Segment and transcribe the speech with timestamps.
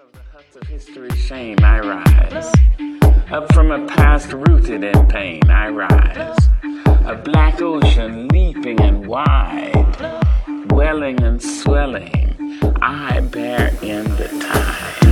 [0.00, 2.52] of the huts of history shame I rise.
[3.32, 6.38] Up from a past rooted in pain I rise.
[7.04, 12.36] A black ocean leaping and wide, welling and swelling,
[12.80, 15.07] I bear in the tide.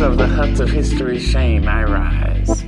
[0.00, 2.64] Of the huts of history's shame I rise.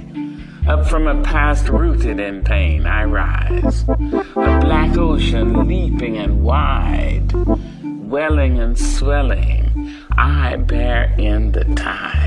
[0.69, 3.84] Up from a past rooted in pain I rise.
[3.89, 7.33] A black ocean leaping and wide,
[7.83, 12.22] welling and swelling, I bear in the tide.